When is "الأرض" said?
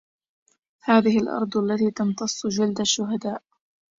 1.17-1.57